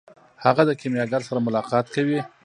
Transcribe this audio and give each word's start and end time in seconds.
هغه 0.45 0.63
د 0.65 0.71
کیمیاګر 0.81 1.21
سره 1.27 1.39
ملاقات 1.47 1.85
کوي. 1.95 2.19